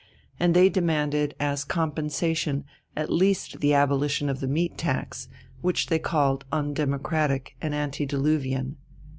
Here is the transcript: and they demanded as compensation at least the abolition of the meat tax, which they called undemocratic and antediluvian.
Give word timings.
and 0.39 0.55
they 0.55 0.67
demanded 0.67 1.35
as 1.39 1.63
compensation 1.63 2.65
at 2.97 3.07
least 3.11 3.59
the 3.59 3.71
abolition 3.71 4.29
of 4.29 4.39
the 4.39 4.47
meat 4.47 4.75
tax, 4.75 5.27
which 5.61 5.85
they 5.89 5.99
called 5.99 6.43
undemocratic 6.51 7.55
and 7.61 7.75
antediluvian. 7.75 8.77